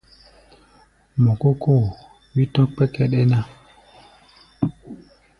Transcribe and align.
Mɔ 1.23 1.31
kó 1.41 1.49
kóo, 1.63 1.83
wí 2.33 2.43
tɔ̧́ 2.53 2.67
kpɛ́kɛ́ɗɛ́ 2.73 3.23
ná. 3.31 3.39